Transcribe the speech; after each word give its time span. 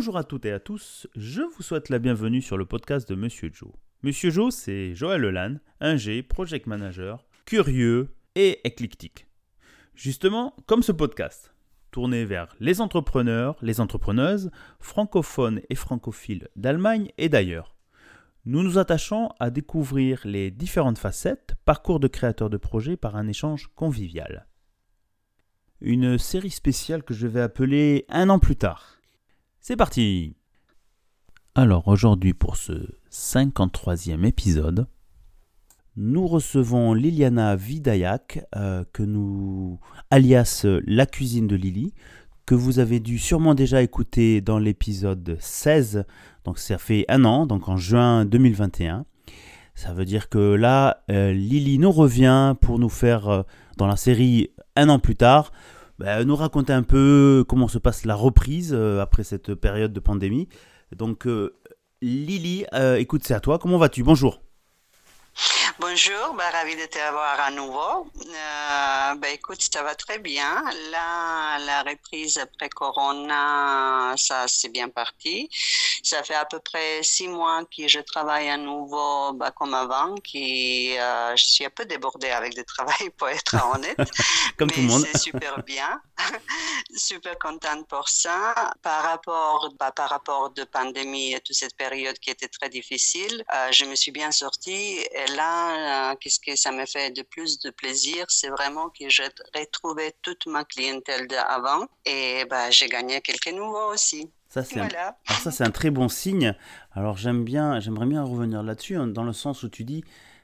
Bonjour 0.00 0.16
à 0.16 0.24
toutes 0.24 0.46
et 0.46 0.52
à 0.52 0.60
tous, 0.60 1.06
je 1.14 1.42
vous 1.42 1.62
souhaite 1.62 1.90
la 1.90 1.98
bienvenue 1.98 2.40
sur 2.40 2.56
le 2.56 2.64
podcast 2.64 3.06
de 3.06 3.14
Monsieur 3.14 3.50
Joe. 3.52 3.68
Monsieur 4.02 4.30
Joe, 4.30 4.54
c'est 4.54 4.94
Joël 4.94 5.20
Lelan, 5.20 5.56
un 5.78 5.98
G, 5.98 6.22
project 6.22 6.66
manager, 6.66 7.26
curieux 7.44 8.08
et 8.34 8.66
éclectique. 8.66 9.26
Justement, 9.94 10.56
comme 10.64 10.82
ce 10.82 10.92
podcast, 10.92 11.52
tourné 11.90 12.24
vers 12.24 12.56
les 12.60 12.80
entrepreneurs, 12.80 13.58
les 13.60 13.78
entrepreneuses, 13.78 14.50
francophones 14.78 15.60
et 15.68 15.74
francophiles 15.74 16.48
d'Allemagne 16.56 17.10
et 17.18 17.28
d'ailleurs. 17.28 17.76
Nous 18.46 18.62
nous 18.62 18.78
attachons 18.78 19.28
à 19.38 19.50
découvrir 19.50 20.22
les 20.24 20.50
différentes 20.50 20.96
facettes, 20.96 21.56
parcours 21.66 22.00
de 22.00 22.08
créateurs 22.08 22.48
de 22.48 22.56
projets 22.56 22.96
par 22.96 23.16
un 23.16 23.28
échange 23.28 23.68
convivial. 23.74 24.46
Une 25.82 26.16
série 26.16 26.48
spéciale 26.48 27.02
que 27.02 27.12
je 27.12 27.26
vais 27.26 27.42
appeler 27.42 28.06
Un 28.08 28.30
an 28.30 28.38
plus 28.38 28.56
tard. 28.56 28.99
C'est 29.62 29.76
parti 29.76 30.36
Alors 31.54 31.86
aujourd'hui 31.86 32.32
pour 32.32 32.56
ce 32.56 32.72
53e 33.12 34.24
épisode, 34.24 34.86
nous 35.96 36.26
recevons 36.26 36.94
Liliana 36.94 37.56
Vidayak, 37.56 38.46
euh, 38.56 38.84
que 38.94 39.02
nous, 39.02 39.78
alias 40.10 40.64
La 40.86 41.04
cuisine 41.04 41.46
de 41.46 41.56
Lily, 41.56 41.92
que 42.46 42.54
vous 42.54 42.78
avez 42.78 43.00
dû 43.00 43.18
sûrement 43.18 43.54
déjà 43.54 43.82
écouter 43.82 44.40
dans 44.40 44.58
l'épisode 44.58 45.36
16, 45.38 46.06
donc 46.44 46.58
ça 46.58 46.78
fait 46.78 47.04
un 47.10 47.26
an, 47.26 47.44
donc 47.44 47.68
en 47.68 47.76
juin 47.76 48.24
2021. 48.24 49.04
Ça 49.74 49.92
veut 49.92 50.06
dire 50.06 50.30
que 50.30 50.54
là, 50.54 51.04
euh, 51.10 51.34
Lily 51.34 51.78
nous 51.78 51.92
revient 51.92 52.54
pour 52.62 52.78
nous 52.78 52.88
faire, 52.88 53.28
euh, 53.28 53.42
dans 53.76 53.86
la 53.86 53.96
série 53.96 54.52
un 54.74 54.88
an 54.88 54.98
plus 54.98 55.16
tard, 55.16 55.52
bah, 56.00 56.24
nous 56.24 56.34
raconter 56.34 56.72
un 56.72 56.82
peu 56.82 57.44
comment 57.46 57.68
se 57.68 57.78
passe 57.78 58.04
la 58.04 58.14
reprise 58.14 58.74
après 58.74 59.22
cette 59.22 59.54
période 59.54 59.92
de 59.92 60.00
pandémie. 60.00 60.48
Donc, 60.96 61.28
Lily, 62.02 62.64
écoute, 62.96 63.22
c'est 63.24 63.34
à 63.34 63.40
toi. 63.40 63.58
Comment 63.58 63.78
vas-tu? 63.78 64.02
Bonjour. 64.02 64.40
Bonjour, 65.78 66.34
bah, 66.34 66.50
ravi 66.50 66.74
de 66.74 66.86
te 66.86 66.98
voir 67.12 67.38
à 67.40 67.50
nouveau. 67.50 68.10
Euh, 68.26 69.14
bah, 69.14 69.28
écoute, 69.30 69.60
ça 69.60 69.82
va 69.82 69.94
très 69.94 70.18
bien. 70.18 70.62
Là, 70.90 71.58
la 71.58 71.82
reprise 71.82 72.38
après 72.38 72.68
Corona, 72.68 74.14
ça 74.16 74.48
c'est 74.48 74.68
bien 74.70 74.88
parti. 74.88 75.48
Ça 76.02 76.22
fait 76.22 76.34
à 76.34 76.44
peu 76.44 76.58
près 76.58 77.02
six 77.02 77.28
mois 77.28 77.62
que 77.64 77.86
je 77.86 78.00
travaille 78.00 78.48
à 78.48 78.56
nouveau 78.56 79.32
bah, 79.34 79.50
comme 79.50 79.74
avant, 79.74 80.14
qui 80.16 80.98
euh, 80.98 81.36
je 81.36 81.44
suis 81.44 81.64
un 81.64 81.70
peu 81.70 81.84
débordée 81.84 82.30
avec 82.30 82.56
le 82.56 82.64
travail 82.64 83.10
pour 83.16 83.28
être 83.28 83.54
honnête. 83.74 83.98
comme 84.56 84.70
tout 84.70 84.80
le 84.80 84.86
monde. 84.86 85.06
C'est 85.12 85.18
super 85.18 85.62
bien. 85.62 86.00
super 86.96 87.38
contente 87.38 87.86
pour 87.86 88.08
ça. 88.08 88.54
Par 88.82 89.02
rapport, 89.02 89.72
bah, 89.78 89.92
par 89.92 90.08
rapport 90.10 90.50
de 90.50 90.64
pandémie 90.64 91.34
et 91.34 91.40
toute 91.40 91.56
cette 91.56 91.76
période 91.76 92.18
qui 92.18 92.30
était 92.30 92.48
très 92.48 92.68
difficile, 92.68 93.44
euh, 93.54 93.72
je 93.72 93.84
me 93.84 93.94
suis 93.94 94.12
bien 94.12 94.30
sortie. 94.32 94.98
Et 95.12 95.26
là, 95.36 95.69
qu'est-ce 96.20 96.40
que 96.40 96.56
ça 96.56 96.72
me 96.72 96.86
fait 96.86 97.10
de 97.10 97.22
plus 97.22 97.58
de 97.60 97.70
plaisir, 97.70 98.26
c'est 98.28 98.48
vraiment 98.48 98.88
que 98.88 99.08
j'ai 99.08 99.28
retrouvé 99.54 100.12
toute 100.22 100.46
ma 100.46 100.64
clientèle 100.64 101.26
d'avant 101.26 101.86
et 102.04 102.44
bah, 102.48 102.70
j'ai 102.70 102.88
gagné 102.88 103.20
quelques 103.20 103.52
nouveaux 103.52 103.92
aussi. 103.92 104.30
Ça, 104.48 104.64
c'est 104.64 104.80
un... 104.80 104.88
ça, 105.42 105.50
c'est 105.52 105.64
un 105.64 105.70
très 105.70 105.90
bon 105.90 106.08
signe. 106.08 106.56
Alors, 106.92 107.16
j'aime 107.16 107.44
bien, 107.44 107.78
j'aimerais 107.78 108.06
bien 108.06 108.24
revenir 108.24 108.64
là-dessus, 108.64 108.96
hein, 108.96 109.06
dans 109.06 109.22
le 109.22 109.32
sens 109.32 109.62
où 109.62 109.68
tu 109.68 109.84
dis 109.84 110.02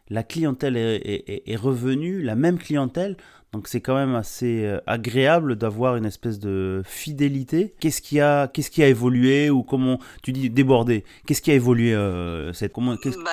la 0.08 0.22
clientèle 0.22 0.77
est, 0.77 1.43
est, 1.47 1.56
revenue, 1.56 2.22
la 2.22 2.37
même 2.37 2.58
clientèle. 2.58 3.16
Donc, 3.53 3.69
c'est 3.69 3.81
quand 3.81 3.94
même 3.94 4.14
assez 4.14 4.64
euh, 4.64 4.81
agréable 4.87 5.56
d'avoir 5.56 5.97
une 5.97 6.04
espèce 6.04 6.38
de 6.38 6.82
fidélité. 6.84 7.75
Qu'est-ce 7.81 8.03
qui 8.03 8.20
a, 8.20 8.48
qu'est-ce 8.48 8.70
qui 8.70 8.82
a 8.82 8.88
évolué 8.88 9.50
ou 9.50 9.62
comment 9.62 9.98
tu 10.22 10.32
dis 10.32 10.50
débordé 10.50 11.04
Qu'est-ce 11.26 11.43
qui 11.43 11.50
a 11.50 11.54
évolué 11.54 11.94
euh, 11.94 12.53
cette, 12.53 12.72
comment, 12.72 12.94
bah, 12.94 13.31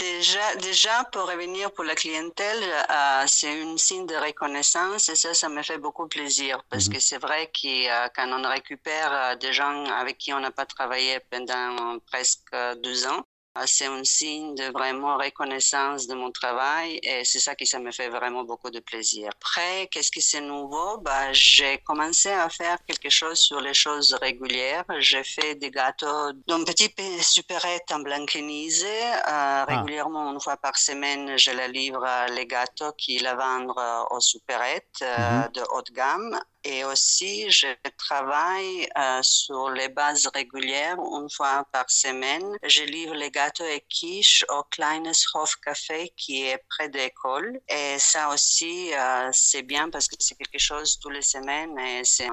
Déjà, 0.00 0.56
déjà, 0.56 1.04
pour 1.12 1.28
revenir 1.28 1.70
pour 1.72 1.84
la 1.84 1.94
clientèle, 1.94 2.62
euh, 2.62 3.24
c'est 3.26 3.60
un 3.62 3.76
signe 3.76 4.06
de 4.06 4.14
reconnaissance 4.14 5.10
et 5.10 5.14
ça, 5.14 5.34
ça 5.34 5.50
me 5.50 5.62
fait 5.62 5.76
beaucoup 5.76 6.08
plaisir 6.08 6.64
parce 6.70 6.86
mhm. 6.88 6.94
que 6.94 7.00
c'est 7.00 7.18
vrai 7.18 7.48
que 7.48 7.68
euh, 7.90 8.08
quand 8.16 8.26
on 8.32 8.48
récupère 8.48 9.12
euh, 9.12 9.36
des 9.36 9.52
gens 9.52 9.84
avec 9.84 10.16
qui 10.16 10.32
on 10.32 10.40
n'a 10.40 10.52
pas 10.52 10.64
travaillé 10.64 11.20
pendant 11.30 11.98
presque 12.06 12.50
deux 12.82 13.06
ans, 13.06 13.22
c'est 13.66 13.86
un 13.86 14.04
signe 14.04 14.54
de 14.54 14.70
vraiment 14.72 15.16
reconnaissance 15.16 16.06
de 16.06 16.14
mon 16.14 16.30
travail 16.30 17.00
et 17.02 17.24
c'est 17.24 17.40
ça 17.40 17.54
qui 17.54 17.66
ça 17.66 17.78
me 17.78 17.90
fait 17.90 18.08
vraiment 18.08 18.44
beaucoup 18.44 18.70
de 18.70 18.80
plaisir. 18.80 19.30
Après, 19.34 19.88
qu'est-ce 19.88 20.10
qui 20.10 20.22
c'est 20.22 20.40
nouveau? 20.40 20.98
Bah, 20.98 21.32
j'ai 21.32 21.78
commencé 21.78 22.30
à 22.30 22.48
faire 22.48 22.78
quelque 22.86 23.10
chose 23.10 23.38
sur 23.38 23.60
les 23.60 23.74
choses 23.74 24.16
régulières. 24.20 24.84
J'ai 24.98 25.24
fait 25.24 25.54
des 25.56 25.70
gâteaux 25.70 26.32
d'un 26.46 26.64
petit 26.64 26.90
supérette 27.20 27.90
en 27.92 28.00
blanquenisé. 28.00 28.86
Euh, 28.86 29.20
ah. 29.24 29.66
Régulièrement, 29.68 30.32
une 30.32 30.40
fois 30.40 30.56
par 30.56 30.76
semaine, 30.76 31.36
je 31.36 31.50
la 31.50 31.68
livre 31.68 32.06
les 32.34 32.46
gâteaux 32.46 32.92
qu'il 32.92 33.26
a 33.26 33.34
vendre 33.34 34.06
aux 34.10 34.20
supérettes 34.20 35.02
euh, 35.02 35.42
mhm. 35.42 35.52
de 35.54 35.62
haute 35.72 35.92
gamme. 35.92 36.40
Et 36.64 36.84
aussi, 36.84 37.50
je 37.50 37.68
travaille 37.96 38.88
euh, 38.98 39.20
sur 39.22 39.70
les 39.70 39.88
bases 39.88 40.28
régulières, 40.34 40.98
une 40.98 41.30
fois 41.30 41.66
par 41.72 41.90
semaine. 41.90 42.44
Je 42.62 42.82
livre 42.82 43.14
les 43.14 43.30
gâteaux 43.30 43.64
et 43.64 43.84
quiches 43.88 44.44
au 44.50 44.62
Kleines 44.64 45.12
Hof 45.34 45.56
Café 45.64 46.12
qui 46.16 46.44
est 46.44 46.62
près 46.68 46.88
de 46.88 46.98
l'école. 46.98 47.60
Et 47.68 47.98
ça 47.98 48.28
aussi, 48.30 48.92
euh, 48.94 49.30
c'est 49.32 49.62
bien 49.62 49.88
parce 49.90 50.08
que 50.08 50.16
c'est 50.18 50.34
quelque 50.34 50.58
chose 50.58 50.98
tous 50.98 51.10
les 51.10 51.22
semaines 51.22 51.78
et 51.78 52.02
c'est 52.04 52.28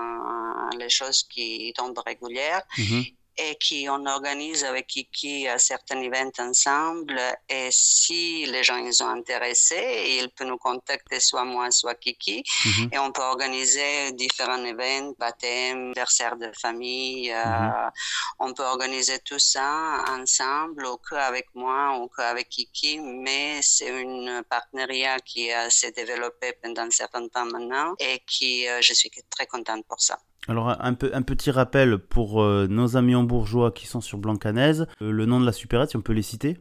les 0.77 0.89
choses 0.89 1.23
qui 1.23 1.73
tombent 1.75 2.01
régulières. 2.05 2.63
Mm-hmm 2.77 3.16
et 3.37 3.55
qui 3.55 3.87
on 3.89 4.05
organise 4.05 4.63
avec 4.63 4.87
Kiki 4.87 5.47
certains 5.57 6.01
événements 6.01 6.17
ensemble. 6.39 7.19
Et 7.49 7.69
si 7.71 8.45
les 8.45 8.63
gens 8.63 8.77
ils 8.77 8.93
sont 8.93 9.07
intéressés, 9.07 10.17
ils 10.19 10.29
peuvent 10.29 10.47
nous 10.47 10.57
contacter 10.57 11.19
soit 11.19 11.45
moi, 11.45 11.71
soit 11.71 11.95
Kiki. 11.95 12.43
Mhm. 12.65 12.89
Et 12.91 12.99
on 12.99 13.11
peut 13.11 13.21
organiser 13.21 14.11
différents 14.13 14.63
événements, 14.63 15.13
baptême, 15.17 15.77
anniversaire 15.77 16.35
de 16.37 16.51
famille. 16.59 17.31
Euh, 17.31 17.43
mhm. 17.45 17.91
on 18.39 18.53
peut 18.53 18.63
organiser 18.63 19.19
tout 19.19 19.39
ça 19.39 20.03
ensemble, 20.09 20.85
ou 20.85 20.97
qu'avec 20.97 21.47
moi, 21.53 21.97
ou 21.99 22.07
qu'avec 22.07 22.49
Kiki. 22.49 22.99
Mais 22.99 23.61
c'est 23.61 23.89
une 24.01 24.43
partenariat 24.49 25.19
qui 25.19 25.49
s'est 25.69 25.91
développé 25.91 26.53
pendant 26.61 26.83
un 26.83 26.91
certain 26.91 27.27
temps 27.27 27.45
maintenant 27.45 27.93
et 27.99 28.19
qui, 28.27 28.67
euh, 28.67 28.81
je 28.81 28.93
suis 28.93 29.11
très 29.29 29.45
contente 29.45 29.85
pour 29.87 30.01
ça. 30.01 30.19
Alors 30.47 30.69
un, 30.79 30.93
peu, 30.93 31.11
un 31.13 31.23
petit 31.23 31.51
rappel 31.51 31.97
pour 31.97 32.41
euh, 32.41 32.67
nos 32.69 32.95
amis 32.95 33.15
en 33.15 33.23
bourgeois 33.23 33.71
qui 33.71 33.85
sont 33.85 34.01
sur 34.01 34.17
Blancanese, 34.17 34.87
euh, 35.01 35.11
le 35.11 35.25
nom 35.25 35.39
de 35.41 35.45
la 35.45 35.51
supérette, 35.51 35.89
si 35.89 35.97
on 35.97 36.01
peut 36.01 36.13
les 36.13 36.21
citer? 36.21 36.57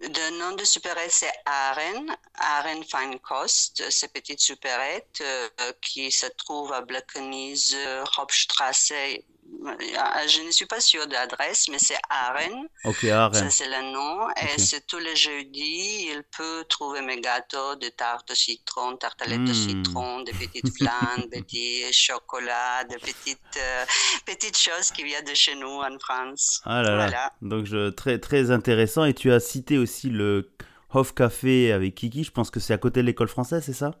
Le 0.00 0.38
nom 0.38 0.54
de 0.54 0.64
supérette, 0.64 1.10
c'est 1.10 1.32
Aren, 1.46 2.14
Aren 2.34 2.82
Fine 2.84 3.18
Cost. 3.20 3.82
C'est 3.90 4.12
petite 4.12 4.40
supérette 4.40 5.22
euh, 5.22 5.72
qui 5.80 6.12
se 6.12 6.26
trouve 6.36 6.72
à 6.72 6.84
Hauptstrasse 8.18 8.92
euh, 8.92 9.16
je 10.28 10.42
ne 10.42 10.50
suis 10.50 10.66
pas 10.66 10.80
sûre 10.80 11.06
de 11.06 11.12
l'adresse, 11.12 11.68
mais 11.70 11.78
c'est 11.78 11.98
Aren. 12.08 12.66
Ok, 12.84 13.04
Aren. 13.04 13.34
Ça, 13.34 13.50
c'est 13.50 13.68
le 13.68 13.92
nom. 13.92 14.28
Et 14.30 14.60
c'est 14.60 14.86
tous 14.86 14.98
les 14.98 15.16
jeudis, 15.16 16.08
il 16.10 16.22
peut 16.36 16.64
trouver 16.68 17.02
mes 17.02 17.20
gâteaux 17.20 17.76
de 17.76 17.88
tarte 17.88 18.30
au 18.30 18.34
citron, 18.34 18.96
tartelettes 18.96 19.40
au 19.40 19.42
hmm. 19.42 19.54
citron, 19.54 20.22
des 20.22 20.32
petites 20.32 20.70
flancs, 20.76 21.26
des 21.30 21.42
petits 21.42 21.92
chocolats, 21.92 22.84
des 22.84 22.98
petites, 22.98 23.38
euh, 23.56 23.84
petites 24.24 24.58
choses 24.58 24.90
qui 24.90 25.04
viennent 25.04 25.24
de 25.24 25.34
chez 25.34 25.54
nous 25.54 25.80
en 25.80 25.98
France. 25.98 26.60
Ah 26.64 26.82
là 26.82 27.08
là. 27.08 27.32
Donc, 27.42 27.66
je, 27.66 27.90
très, 27.90 28.18
très 28.18 28.50
intéressant. 28.50 29.04
Et 29.04 29.14
tu 29.14 29.32
as 29.32 29.40
cité 29.40 29.78
aussi 29.78 30.10
le 30.10 30.50
Hof 30.92 31.14
Café 31.14 31.72
avec 31.72 31.94
Kiki. 31.94 32.24
Je 32.24 32.30
pense 32.30 32.50
que 32.50 32.60
c'est 32.60 32.74
à 32.74 32.78
côté 32.78 33.00
de 33.00 33.06
l'école 33.06 33.28
française, 33.28 33.62
c'est 33.64 33.72
ça? 33.72 33.92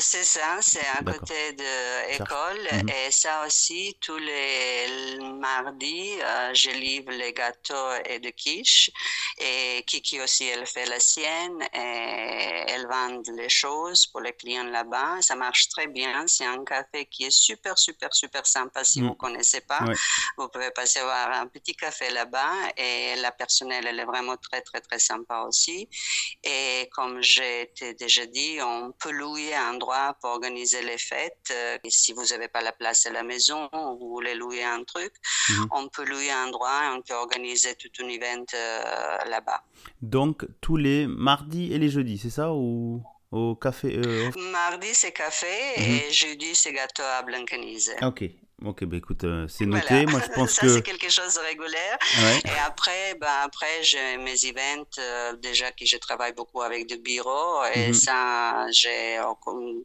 C'est 0.00 0.24
ça, 0.24 0.58
c'est 0.60 0.86
à 0.86 1.02
côté 1.02 1.52
de 1.52 2.10
l'école. 2.10 2.68
Mhm. 2.72 2.88
Et 2.88 3.10
ça 3.10 3.44
aussi, 3.46 3.96
tous 4.00 4.16
les 4.16 5.18
mardis, 5.20 6.12
euh, 6.22 6.54
je 6.54 6.70
livre 6.70 7.10
les 7.12 7.32
gâteaux 7.32 7.90
et 8.04 8.18
de 8.18 8.30
quiche. 8.30 8.90
Et 9.38 9.82
Kiki 9.86 10.20
aussi, 10.20 10.46
elle 10.46 10.66
fait 10.66 10.86
la 10.86 11.00
sienne 11.00 11.62
et 11.74 12.64
elle 12.68 12.86
vend 12.86 13.22
les 13.36 13.48
choses 13.48 14.06
pour 14.06 14.20
les 14.20 14.32
clients 14.32 14.64
là-bas. 14.64 15.20
Ça 15.20 15.36
marche 15.36 15.68
très 15.68 15.86
bien. 15.86 16.26
C'est 16.26 16.46
un 16.46 16.64
café 16.64 17.06
qui 17.06 17.24
est 17.24 17.30
super, 17.30 17.78
super, 17.78 18.14
super 18.14 18.46
sympa 18.46 18.84
si 18.84 19.00
vous 19.00 19.08
ne 19.08 19.12
mm. 19.12 19.16
connaissez 19.16 19.60
pas. 19.60 19.80
Vous 20.36 20.48
pouvez 20.48 20.70
passer 20.70 21.00
voir 21.00 21.32
un 21.32 21.46
petit 21.46 21.74
café 21.74 22.10
là-bas 22.10 22.52
et 22.76 23.16
la 23.16 23.32
personnelle, 23.32 23.86
elle 23.86 24.00
est 24.00 24.04
vraiment 24.04 24.36
très, 24.36 24.60
très, 24.62 24.80
très 24.80 24.98
sympa 24.98 25.44
aussi. 25.46 25.88
Et 26.42 26.88
comme 26.92 27.22
j'ai 27.22 27.72
déjà 27.98 28.26
dit, 28.26 28.58
on 28.62 28.92
peut 28.92 29.10
louer 29.10 29.54
un 29.54 29.76
endroit 29.88 30.14
pour 30.20 30.30
organiser 30.30 30.82
les 30.82 30.98
fêtes. 30.98 31.50
Euh, 31.50 31.78
et 31.84 31.90
si 31.90 32.12
vous 32.12 32.24
n'avez 32.30 32.48
pas 32.48 32.62
la 32.62 32.72
place 32.72 33.06
à 33.06 33.10
la 33.10 33.22
maison, 33.22 33.68
ou 33.72 33.98
vous 33.98 34.08
voulez 34.10 34.34
louer 34.34 34.64
un 34.64 34.82
truc, 34.84 35.12
mhm. 35.50 35.68
on 35.72 35.88
peut 35.88 36.04
louer 36.04 36.30
un 36.30 36.48
endroit 36.48 36.84
et 36.84 36.96
on 36.96 37.02
peut 37.02 37.14
organiser 37.14 37.74
tout 37.74 37.90
un 38.02 38.08
event 38.08 38.44
euh, 38.54 39.24
là-bas. 39.28 39.62
Donc 40.02 40.46
tous 40.60 40.76
les 40.76 41.06
mardis 41.06 41.72
et 41.72 41.78
les 41.78 41.88
jeudis, 41.88 42.18
c'est 42.18 42.30
ça 42.30 42.52
ou 42.52 43.02
au 43.30 43.54
café 43.54 43.94
euh, 43.94 44.30
Mardi 44.52 44.88
c'est 44.94 45.12
café 45.12 45.46
mhm. 45.76 45.84
et 45.84 46.10
jeudi 46.10 46.54
c'est 46.54 46.72
gâteau 46.72 47.02
à 47.02 47.22
Blancanise. 47.22 47.94
Ok. 48.02 48.24
Ok, 48.64 48.82
bah 48.86 48.96
écoute, 48.96 49.22
euh, 49.22 49.46
c'est 49.48 49.66
noté. 49.66 50.04
Moi, 50.06 50.20
je 50.20 50.32
pense 50.34 50.50
ça, 50.50 50.62
que. 50.62 50.68
c'est 50.74 50.82
quelque 50.82 51.08
chose 51.08 51.34
de 51.34 51.40
régulier. 51.40 51.76
Ouais. 52.22 52.40
Et 52.44 52.58
après, 52.66 53.14
ben, 53.20 53.28
après 53.44 53.84
j'ai 53.84 54.16
mes 54.18 54.34
events, 54.46 54.98
euh, 54.98 55.32
déjà 55.36 55.70
que 55.70 55.86
je 55.86 55.96
travaille 55.96 56.32
beaucoup 56.32 56.60
avec 56.62 56.88
des 56.88 56.96
bureaux. 56.98 57.62
Et 57.74 57.88
Mhm. 57.88 57.94
ça, 57.94 58.66
j'ai 58.72 59.20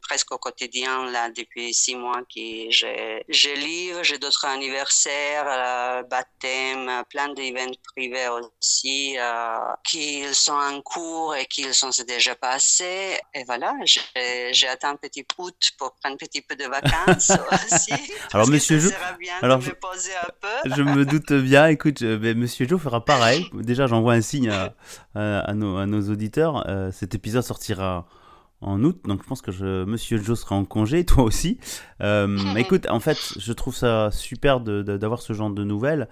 presque 0.02 0.32
au 0.32 0.38
quotidien, 0.38 1.08
là, 1.10 1.30
depuis 1.30 1.72
six 1.72 1.94
mois, 1.94 2.22
que 2.22 2.40
je, 2.70 3.54
livre. 3.54 4.02
J'ai 4.02 4.18
d'autres 4.18 4.44
anniversaires, 4.44 5.46
euh, 5.46 6.02
baptêmes, 6.02 6.88
euh, 6.88 7.02
plein 7.08 7.28
d'événements 7.28 7.74
privés 7.94 8.26
aussi, 8.28 9.14
euh, 9.18 9.56
qui 9.88 10.24
sont 10.34 10.52
en 10.52 10.80
cours 10.82 11.36
et 11.36 11.46
qui 11.46 11.72
sont 11.72 11.90
déjà 12.08 12.34
passés. 12.34 13.20
Et 13.34 13.44
voilà, 13.44 13.72
j'ai 13.84 14.66
atteint 14.68 14.90
un 14.90 14.96
petit 14.96 15.24
août 15.38 15.70
pour 15.78 15.94
prendre 15.94 16.14
un 16.14 16.16
petit 16.16 16.42
peu 16.42 16.56
de 16.56 16.64
vacances 16.78 17.30
aussi. 17.52 17.92
Alors, 18.32 18.48
monsieur 18.72 18.90
Jo- 18.90 18.94
alors, 19.42 19.60
je- 19.60 19.70
me 19.70 19.74
poser 19.74 20.10
un 20.22 20.30
peu. 20.40 20.74
Je 20.76 20.82
me 20.82 21.04
doute 21.04 21.32
bien. 21.32 21.66
Écoute, 21.68 22.02
euh, 22.02 22.18
ben, 22.18 22.36
Monsieur 22.38 22.66
Joe 22.68 22.80
fera 22.80 23.04
pareil. 23.04 23.46
Déjà, 23.54 23.86
j'envoie 23.86 24.14
un 24.14 24.20
signe 24.20 24.48
à, 24.50 24.74
à- 25.14 25.40
à 25.40 25.54
nos, 25.54 25.76
à 25.76 25.86
nos 25.86 26.10
auditeurs. 26.10 26.68
Euh, 26.68 26.90
cet 26.92 27.14
épisode 27.14 27.42
sortira 27.42 28.06
en 28.60 28.82
août, 28.82 29.00
donc 29.04 29.22
je 29.22 29.28
pense 29.28 29.42
que 29.42 29.52
je, 29.52 29.84
Monsieur 29.84 30.16
Joe 30.22 30.38
sera 30.40 30.56
en 30.56 30.64
congé, 30.64 31.04
toi 31.06 31.24
aussi. 31.24 31.58
Euh, 32.00 32.36
écoute, 32.56 32.86
en 32.88 33.00
fait, 33.00 33.18
je 33.38 33.52
trouve 33.52 33.74
ça 33.76 34.10
super 34.10 34.60
d'avoir 34.60 35.20
ce 35.20 35.32
genre 35.32 35.50
de 35.50 35.64
nouvelles. 35.64 36.08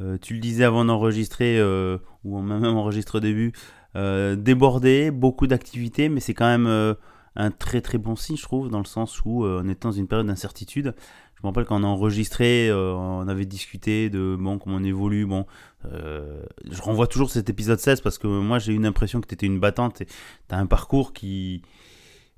Euh, 0.00 0.18
tu 0.20 0.34
le 0.34 0.40
disais 0.40 0.64
avant 0.64 0.84
d'enregistrer, 0.84 1.58
euh, 1.58 1.98
ou 2.24 2.38
même 2.40 2.64
enregistré 2.64 3.18
au 3.18 3.20
début, 3.20 3.52
débordé, 4.36 5.10
beaucoup 5.10 5.46
d'activités, 5.46 6.08
mais 6.08 6.20
c'est 6.20 6.34
quand 6.34 6.46
même 6.46 6.94
un 7.36 7.50
très 7.50 7.80
très 7.80 7.98
bon 7.98 8.16
signe, 8.16 8.36
je 8.36 8.42
trouve, 8.42 8.68
dans 8.70 8.78
le 8.78 8.84
sens 8.84 9.20
où 9.24 9.44
on 9.46 9.68
est 9.68 9.82
dans 9.82 9.92
une 9.92 10.06
période 10.06 10.26
d'incertitude. 10.26 10.94
Je 11.36 11.42
me 11.42 11.48
rappelle 11.48 11.66
quand 11.66 11.78
on 11.80 11.84
a 11.84 11.86
enregistré, 11.86 12.68
euh, 12.70 12.94
on 12.94 13.28
avait 13.28 13.44
discuté 13.44 14.08
de 14.08 14.36
bon 14.38 14.58
comment 14.58 14.76
on 14.76 14.84
évolue. 14.84 15.26
Bon, 15.26 15.46
euh, 15.92 16.42
je 16.70 16.80
renvoie 16.80 17.06
toujours 17.06 17.30
cet 17.30 17.50
épisode 17.50 17.78
16 17.78 18.00
parce 18.00 18.16
que 18.16 18.26
moi 18.26 18.58
j'ai 18.58 18.72
eu 18.72 18.76
une 18.76 18.86
impression 18.86 19.20
que 19.20 19.34
tu 19.34 19.44
une 19.44 19.60
battante. 19.60 19.96
Tu 19.98 20.06
as 20.54 20.58
un 20.58 20.66
parcours 20.66 21.12
qui, 21.12 21.60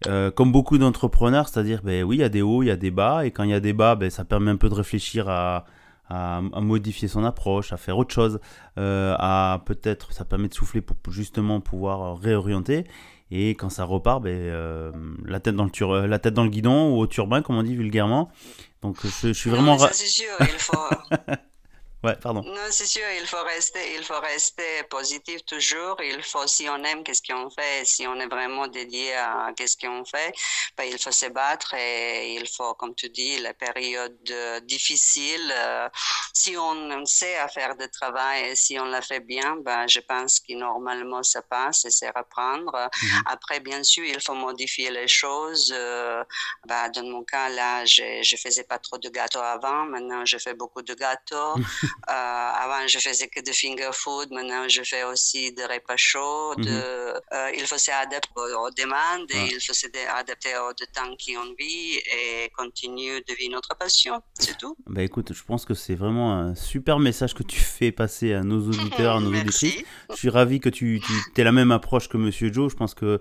euh, 0.06 0.30
comme 0.30 0.52
beaucoup 0.52 0.78
d'entrepreneurs, 0.78 1.48
c'est-à-dire, 1.48 1.82
ben 1.82 2.04
oui, 2.04 2.16
il 2.16 2.20
y 2.20 2.24
a 2.24 2.28
des 2.28 2.42
hauts, 2.42 2.62
il 2.62 2.66
y 2.66 2.70
a 2.70 2.76
des 2.76 2.90
bas, 2.90 3.24
et 3.24 3.30
quand 3.30 3.44
il 3.44 3.50
y 3.50 3.54
a 3.54 3.60
des 3.60 3.72
bas, 3.72 3.96
ben, 3.96 4.10
ça 4.10 4.24
permet 4.24 4.50
un 4.50 4.56
peu 4.56 4.68
de 4.68 4.74
réfléchir 4.74 5.28
à, 5.28 5.64
à, 6.08 6.38
à 6.38 6.60
modifier 6.60 7.08
son 7.08 7.24
approche, 7.24 7.72
à 7.72 7.76
faire 7.76 7.98
autre 7.98 8.14
chose, 8.14 8.40
euh, 8.78 9.14
à 9.18 9.62
peut-être, 9.66 10.12
ça 10.12 10.24
permet 10.24 10.48
de 10.48 10.54
souffler 10.54 10.80
pour 10.80 10.96
justement 11.12 11.60
pouvoir 11.60 12.18
réorienter. 12.18 12.84
Et 13.30 13.50
quand 13.50 13.68
ça 13.68 13.84
repart, 13.84 14.22
ben, 14.22 14.30
euh, 14.34 14.90
la, 15.26 15.38
tête 15.38 15.54
dans 15.54 15.64
le 15.64 15.70
tur- 15.70 16.06
la 16.06 16.18
tête 16.18 16.32
dans 16.34 16.44
le 16.44 16.50
guidon 16.50 16.94
ou 16.94 16.98
au 16.98 17.06
turbin, 17.06 17.42
comme 17.42 17.56
on 17.56 17.62
dit 17.62 17.76
vulgairement. 17.76 18.30
Donc 18.80 18.96
je, 19.04 19.08
je 19.28 19.32
suis 19.32 19.50
Non, 19.50 19.56
vraiment... 19.56 19.72
mais 19.74 19.78
ça 19.88 19.92
sûr, 19.92 20.30
il 20.40 20.46
faut, 20.46 20.78
Ouais, 22.04 22.14
pardon. 22.22 22.42
Non, 22.42 22.68
c'est 22.70 22.86
sûr, 22.86 23.02
il 23.20 23.26
faut 23.26 23.42
rester, 23.42 23.96
il 23.96 24.04
faut 24.04 24.20
rester 24.20 24.84
positif 24.88 25.44
toujours. 25.44 25.96
Il 26.00 26.22
faut, 26.22 26.46
si 26.46 26.68
on 26.68 26.84
aime 26.84 27.02
qu'est-ce 27.02 27.22
qu'on 27.22 27.50
fait, 27.50 27.84
si 27.84 28.06
on 28.06 28.14
est 28.20 28.28
vraiment 28.28 28.68
dédié 28.68 29.14
à 29.16 29.50
qu'est-ce 29.56 29.76
qu'on 29.76 30.04
fait, 30.04 30.32
ben, 30.76 30.84
il 30.84 30.96
faut 30.96 31.10
se 31.10 31.26
battre 31.26 31.74
et 31.74 32.34
il 32.36 32.46
faut, 32.48 32.72
comme 32.74 32.94
tu 32.94 33.08
dis, 33.08 33.40
la 33.40 33.52
période 33.52 34.16
euh, 34.30 34.60
difficile. 34.60 35.52
euh, 35.56 35.88
si 36.32 36.56
on 36.56 37.04
sait 37.04 37.36
à 37.38 37.48
faire 37.48 37.76
du 37.76 37.88
travail 37.90 38.50
et 38.50 38.54
si 38.54 38.78
on 38.78 38.84
la 38.84 39.02
fait 39.02 39.18
bien, 39.18 39.56
ben, 39.56 39.88
je 39.88 39.98
pense 39.98 40.38
que 40.38 40.52
normalement 40.54 41.24
ça 41.24 41.42
passe 41.42 41.84
et 41.84 41.90
c'est 41.90 42.10
reprendre. 42.16 42.88
Mhm. 43.02 43.22
Après, 43.26 43.58
bien 43.58 43.82
sûr, 43.82 44.04
il 44.04 44.20
faut 44.20 44.34
modifier 44.34 44.92
les 44.92 45.08
choses. 45.08 45.74
Euh, 45.76 46.22
ben, 46.64 46.88
dans 46.90 47.02
mon 47.02 47.24
cas, 47.24 47.48
là, 47.48 47.84
je, 47.84 48.22
je 48.22 48.36
faisais 48.36 48.62
pas 48.62 48.78
trop 48.78 48.98
de 48.98 49.08
gâteaux 49.08 49.40
avant. 49.40 49.84
Maintenant, 49.86 50.24
je 50.24 50.38
fais 50.38 50.54
beaucoup 50.54 50.82
de 50.82 50.94
gâteaux. 50.94 51.56
Euh, 52.08 52.12
avant, 52.64 52.86
je 52.86 52.98
faisais 52.98 53.28
que 53.28 53.40
de 53.40 53.52
finger 53.52 53.90
food. 53.92 54.30
Maintenant, 54.30 54.68
je 54.68 54.82
fais 54.82 55.04
aussi 55.04 55.52
de 55.52 55.62
repas 55.62 55.96
chauds. 55.96 56.54
De, 56.56 56.68
euh, 56.70 57.50
il 57.56 57.66
faut 57.66 57.78
s'adapter 57.78 58.30
aux, 58.36 58.70
demandes 58.70 59.30
et 59.30 59.38
Ouais. 59.38 59.48
il 59.52 59.60
faut 59.60 59.72
s'adapter 59.72 60.50
au 60.58 60.72
temps 60.72 61.14
qu'on 61.16 61.54
vit 61.58 61.96
et 61.96 62.50
continuer 62.56 63.20
de 63.28 63.34
vivre 63.34 63.52
notre 63.52 63.76
passion. 63.76 64.20
C'est 64.34 64.56
tout. 64.58 64.76
Bah 64.86 65.02
écoute, 65.02 65.32
je 65.32 65.42
pense 65.44 65.64
que 65.64 65.74
c'est 65.74 65.94
vraiment 65.94 66.32
un 66.32 66.54
super 66.54 66.98
message 66.98 67.34
que 67.34 67.42
tu 67.42 67.60
fais 67.60 67.92
passer 67.92 68.32
à 68.34 68.42
nos 68.42 68.60
auditeurs, 68.68 69.16
à 69.16 69.20
nos 69.24 69.30
auditrices. 69.30 69.82
Je 70.10 70.16
suis 70.16 70.30
ravi 70.30 70.60
que 70.60 70.68
tu, 70.68 71.00
tu 71.34 71.40
aies 71.40 71.44
la 71.44 71.52
même 71.52 71.70
approche 71.72 72.08
que 72.08 72.16
Monsieur 72.16 72.52
Joe. 72.52 72.70
Je 72.70 72.76
pense 72.76 72.94
que 72.94 73.20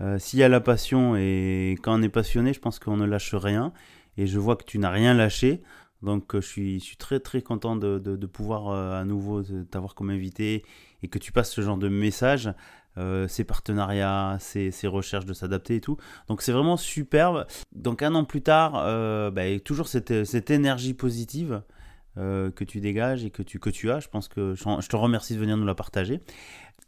euh, 0.00 0.18
s'il 0.18 0.38
y 0.38 0.42
a 0.42 0.48
la 0.48 0.60
passion 0.60 1.16
et 1.16 1.76
quand 1.82 1.98
on 1.98 2.02
est 2.02 2.08
passionné, 2.10 2.52
je 2.52 2.60
pense 2.60 2.78
qu'on 2.78 2.96
ne 2.96 3.06
lâche 3.06 3.34
rien. 3.34 3.72
Et 4.18 4.26
je 4.26 4.38
vois 4.38 4.56
que 4.56 4.64
tu 4.64 4.78
n'as 4.78 4.90
rien 4.90 5.14
lâché. 5.14 5.62
Donc 6.06 6.34
euh, 6.36 6.40
je 6.40 6.46
suis, 6.46 6.96
très 6.98 7.18
très 7.18 7.42
content 7.42 7.74
de, 7.76 8.26
pouvoir 8.26 8.68
euh, 8.68 8.98
à 8.98 9.04
nouveau 9.04 9.42
t'avoir 9.42 9.94
comme 9.94 10.10
invité 10.10 10.64
et 11.02 11.08
que 11.08 11.18
tu 11.18 11.32
passes 11.32 11.50
ce 11.50 11.60
genre 11.60 11.76
de 11.76 11.88
message, 11.88 12.48
euh, 12.96 13.26
ces 13.26 13.42
partenariats, 13.42 14.38
ces, 14.38 14.70
recherches 14.84 15.26
de 15.26 15.34
s'adapter 15.34 15.74
et 15.74 15.80
tout. 15.80 15.96
Donc 16.28 16.42
c'est 16.42 16.52
vraiment 16.52 16.76
superbe. 16.76 17.46
Donc 17.74 18.02
un 18.02 18.14
an 18.14 18.24
plus 18.24 18.40
tard, 18.40 18.72
bah, 19.32 19.58
toujours 19.64 19.88
cette, 19.88 20.50
énergie 20.50 20.94
positive 20.94 21.62
que 22.14 22.64
tu 22.64 22.80
dégages 22.80 23.24
et 23.24 23.30
que 23.30 23.42
tu, 23.42 23.58
que 23.58 23.68
tu 23.68 23.90
as. 23.90 23.98
Je 23.98 24.08
pense 24.08 24.28
que 24.28 24.54
je, 24.54 24.62
je 24.62 24.88
te 24.88 24.96
remercie 24.96 25.34
de 25.34 25.40
venir 25.40 25.56
nous 25.56 25.66
la 25.66 25.74
partager. 25.74 26.20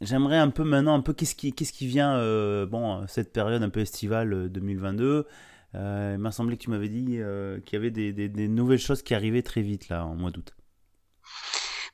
J'aimerais 0.01 0.37
un 0.37 0.49
peu 0.49 0.63
maintenant, 0.63 0.95
un 0.95 1.01
peu 1.01 1.11
qu'est-ce 1.11 1.35
qui, 1.35 1.51
qui 1.51 1.87
vient, 1.87 2.15
bon, 2.67 3.05
cette 3.07 3.33
période 3.33 3.61
un 3.61 3.69
peu 3.69 3.81
estivale 3.81 4.31
euh, 4.33 4.47
2022. 4.47 5.27
Euh, 5.75 6.13
il 6.17 6.19
m'a 6.21 6.31
semblé 6.31 6.57
que 6.57 6.63
tu 6.63 6.69
m'avais 6.69 6.89
dit 6.89 7.17
euh, 7.19 7.59
qu'il 7.61 7.77
y 7.77 7.79
avait 7.79 7.91
des, 7.91 8.11
des- 8.13 8.29
des 8.29 8.47
nouvelles 8.47 8.79
choses 8.79 9.03
qui 9.03 9.13
arrivaient 9.13 9.43
très 9.43 9.61
vite 9.61 9.89
là 9.89 10.05
en 10.05 10.15
mois 10.15 10.31
d'août. 10.31 10.53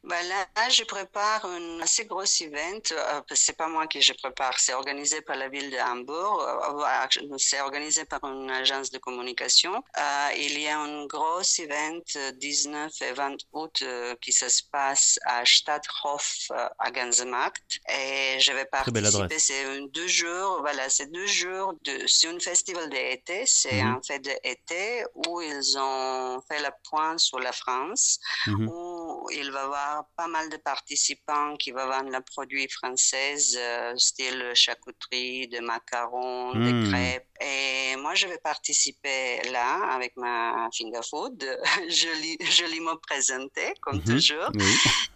Ben 0.08 0.24
là, 0.28 0.70
je 0.70 0.84
prépare 0.84 1.44
un 1.46 1.80
assez 1.82 2.06
gros 2.06 2.22
event. 2.42 2.80
Euh, 2.92 3.22
c'est 3.34 3.58
pas 3.58 3.68
moi 3.68 3.88
qui 3.88 4.02
je 4.04 4.14
prépare, 4.14 4.60
c'est 4.60 4.74
organisé 4.76 5.22
par 5.22 5.36
la 5.36 5.50
ville 5.50 5.72
de 5.72 5.78
Hambourg. 5.78 6.42
Euh, 6.44 7.38
C'est 7.40 7.60
organisé 7.62 8.06
par 8.06 8.24
une 8.24 8.52
agence 8.52 8.92
de 8.92 9.00
communication. 9.00 9.74
Euh, 9.98 10.30
il 10.38 10.60
y 10.60 10.68
a 10.68 10.78
un 10.80 11.08
gros 11.08 11.42
event 11.58 12.02
euh, 12.18 12.32
19 12.34 12.92
et 13.02 13.14
20 13.14 13.36
août 13.54 13.84
qui 14.22 14.32
se 14.32 14.46
passe 14.72 15.18
à 15.26 15.44
Stadthof 15.44 16.52
à 16.78 16.92
Gansemarkt. 16.92 17.80
Et 17.90 18.40
je 18.40 18.52
vais 18.52 18.66
participer. 18.66 19.40
C'est 19.40 19.66
deux 19.98 20.08
jours, 20.08 20.60
voilà, 20.62 20.88
c'est 20.90 21.12
deux 21.12 21.26
jours 21.28 21.74
de, 21.84 22.06
c'est 22.06 22.28
un 22.28 22.40
festival 22.40 22.90
d'été. 22.90 23.46
C'est 23.48 23.82
Mhm. 23.82 23.96
un 23.96 24.02
fait 24.08 24.20
d'été 24.20 25.04
où 25.26 25.42
ils 25.42 25.78
ont 25.80 26.40
fait 26.48 26.62
le 26.62 26.70
point 26.90 27.18
sur 27.18 27.40
la 27.40 27.52
France 27.52 28.20
Mhm. 28.48 28.68
où 28.70 28.95
il 29.32 29.52
va 29.52 29.62
y 29.62 29.64
avoir 29.64 30.06
pas 30.16 30.28
mal 30.28 30.50
de 30.50 30.58
participants 30.58 31.56
qui 31.58 31.72
vont 31.72 31.88
vendre 31.88 32.10
les 32.12 32.22
produits 32.22 32.68
français, 32.70 33.36
euh, 33.58 33.94
style 33.98 34.52
charcuterie, 34.54 35.48
de 35.48 35.60
macarons, 35.60 36.54
Mm. 36.56 36.64
de 36.66 36.90
crêpes. 36.90 37.35
Et 37.42 37.96
moi, 37.98 38.16
je 38.16 38.28
vais 38.28 38.38
participer 38.38 39.42
là 39.52 39.80
avec 39.92 40.16
ma 40.16 40.70
finger 40.76 41.02
food, 41.10 41.44
joli, 41.90 42.38
joliment 42.50 42.96
présentée, 42.98 43.74
comme 43.82 43.98
Mhm. 43.98 44.04
toujours. 44.16 44.50
Oui. 44.54 44.74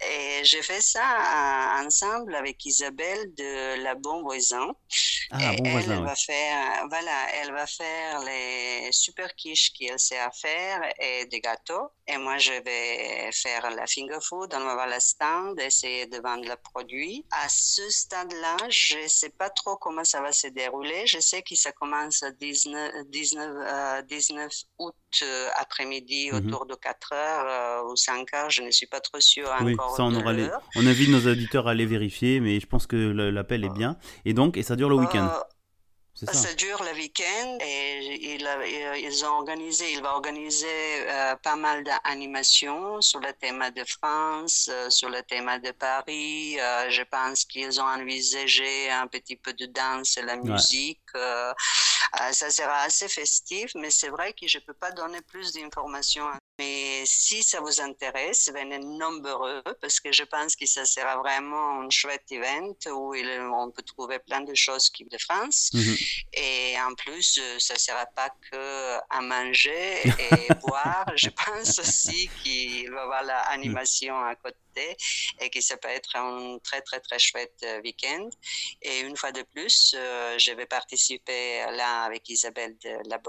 Et 0.09 0.43
j'ai 0.43 0.61
fait 0.61 0.81
ça 0.81 1.77
ensemble 1.85 2.35
avec 2.35 2.63
Isabelle 2.65 3.33
de 3.35 3.81
La 3.83 3.95
Bon 3.95 4.21
Voisin. 4.23 4.69
Ah, 5.31 5.53
Et 5.53 5.57
bon 5.57 5.63
elle, 5.65 5.71
voisin, 5.71 5.93
elle 5.93 5.99
ouais. 5.99 6.05
va 6.07 6.15
faire, 6.15 6.88
voilà, 6.89 7.35
elle 7.35 7.51
va 7.53 7.67
faire 7.67 8.19
les 8.21 8.89
super 8.91 9.33
quiches 9.35 9.71
qu'elle 9.73 9.99
sait 9.99 10.17
à 10.19 10.31
faire 10.31 10.81
et 10.99 11.25
des 11.25 11.39
gâteaux. 11.39 11.89
Et 12.07 12.17
moi, 12.17 12.38
je 12.39 12.53
vais 12.65 13.29
faire 13.31 13.69
la 13.69 13.85
finger 13.85 14.17
food. 14.27 14.51
On 14.55 14.63
va 14.65 14.73
voir 14.73 14.88
la 14.88 14.99
stand, 14.99 15.59
essayer 15.59 16.07
de 16.07 16.17
vendre 16.19 16.45
le 16.47 16.55
produit. 16.55 17.23
À 17.31 17.47
ce 17.47 17.88
stade-là, 17.89 18.57
je 18.69 18.97
ne 18.97 19.07
sais 19.07 19.29
pas 19.29 19.51
trop 19.51 19.77
comment 19.77 20.03
ça 20.03 20.19
va 20.21 20.31
se 20.31 20.47
dérouler. 20.47 21.05
Je 21.05 21.19
sais 21.19 21.43
que 21.43 21.55
ça 21.55 21.71
commence 21.71 22.08
à 22.23 22.31
19, 22.31 22.91
19, 23.07 23.49
euh, 23.57 24.01
19 24.03 24.51
août 24.79 24.95
euh, 25.23 25.47
après-midi 25.57 26.29
Mhm. 26.31 26.37
autour 26.37 26.65
de 26.65 26.75
4 26.75 27.13
heures 27.13 27.81
euh, 27.85 27.91
ou 27.91 27.95
5 27.95 28.33
heures. 28.33 28.49
Je 28.49 28.61
ne 28.61 28.71
suis 28.71 28.87
pas 28.87 28.99
trop 28.99 29.19
sûre 29.19 29.49
Oui, 29.61 29.73
encore 29.73 29.95
ça 29.95 30.03
on 30.03 30.13
aura 30.15 30.33
les... 30.33 30.49
On 30.75 30.85
invite 30.85 31.09
nos 31.09 31.25
auditeurs 31.31 31.67
à 31.67 31.71
aller 31.71 31.85
vérifier, 31.85 32.39
mais 32.39 32.59
je 32.59 32.65
pense 32.65 32.87
que 32.87 32.95
l'appel 32.95 33.63
est 33.65 33.69
bien. 33.69 33.97
Et 34.25 34.33
donc, 34.33 34.57
et 34.57 34.63
ça 34.63 34.75
dure 34.75 34.89
le 34.89 34.95
week-end, 34.95 35.29
Euh, 35.31 35.43
c'est 36.15 36.25
ça? 36.25 36.33
Ça 36.33 36.53
dure 36.53 36.83
le 36.83 36.93
week-end 36.97 37.57
et 37.61 38.33
il 38.35 38.45
a- 38.45 38.97
ils 38.97 39.23
ont 39.25 39.29
organisé, 39.41 39.85
il 39.93 40.01
va 40.01 40.13
organiser 40.15 40.67
euh, 40.67 41.35
pas 41.37 41.55
mal 41.55 41.83
d'animations 41.85 42.99
sur 43.01 43.19
le 43.21 43.31
thème 43.33 43.63
de 43.75 43.83
France, 43.85 44.69
euh, 44.71 44.89
sur 44.89 45.09
le 45.09 45.21
thème 45.23 45.49
de 45.63 45.71
Paris. 45.71 46.59
Euh, 46.59 46.89
je 46.89 47.03
pense 47.03 47.45
qu'ils 47.45 47.79
ont 47.79 47.85
envisagé 47.85 48.89
un 48.91 49.07
petit 49.07 49.37
peu 49.37 49.53
de 49.53 49.65
danse 49.67 50.17
et 50.17 50.21
la 50.23 50.35
Ouais. 50.35 50.51
musique. 50.51 50.99
Euh, 52.21 52.31
ça 52.31 52.49
sera 52.49 52.81
assez 52.81 53.07
festif, 53.07 53.71
mais 53.75 53.91
c'est 53.91 54.09
vrai 54.09 54.33
que 54.33 54.47
je 54.47 54.59
peux 54.59 54.73
pas 54.73 54.91
donner 54.91 55.21
plus 55.21 55.53
d'informations 55.53 56.29
Mais 56.59 57.05
si 57.05 57.41
ça 57.41 57.61
vous 57.61 57.79
intéresse, 57.79 58.51
venez 58.53 58.79
nombreux 58.79 59.63
parce 59.81 59.97
que 60.01 60.11
je 60.11 60.23
pense 60.23 60.57
que 60.57 60.65
ça 60.65 60.83
sera 60.83 61.15
vraiment 61.15 61.79
un 61.83 61.89
chouette 61.89 62.29
event 62.31 62.75
où 62.87 63.15
on 63.63 63.71
peut 63.71 63.81
trouver 63.83 64.19
plein 64.19 64.41
de 64.41 64.53
choses 64.55 64.89
qui 64.89 65.05
de 65.05 65.17
France. 65.17 65.69
Mhm. 65.73 65.95
Et 66.33 66.75
en 66.81 66.93
plus, 66.95 67.39
ça 67.59 67.75
ne 67.75 67.79
sera 67.79 68.05
pas 68.07 68.29
que 68.51 68.97
à 69.09 69.21
manger 69.21 70.01
et 70.03 70.53
boire. 70.61 71.09
Je 71.15 71.29
pense 71.29 71.79
aussi 71.79 72.29
qu'il 72.43 72.91
va 72.91 72.97
y 72.97 73.03
avoir 73.03 73.23
l'animation 73.23 74.15
à 74.21 74.35
côté 74.35 74.97
et 75.39 75.49
que 75.49 75.61
ça 75.61 75.77
peut 75.77 75.89
être 75.89 76.15
un 76.15 76.57
très, 76.59 76.81
très, 76.81 76.99
très 76.99 77.19
chouette 77.19 77.59
euh, 77.63 77.81
week-end. 77.81 78.29
Et 78.81 79.01
une 79.01 79.17
fois 79.17 79.31
de 79.31 79.41
plus, 79.41 79.95
euh, 79.97 80.37
je 80.37 80.51
vais 80.51 80.65
participer 80.65 81.65
là 81.71 82.03
avec 82.03 82.29
Isabelle 82.29 82.77
de 82.83 83.09
la 83.09 83.19